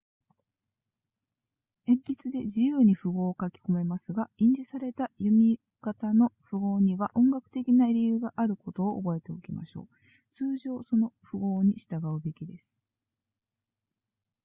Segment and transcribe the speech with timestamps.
[1.85, 9.87] 鉛筆で自由に符号を書き込めますが印字された弓形の符合には音楽的な理由があることを覚えておきましょう
[10.31, 12.75] 通常その符号に従うべきです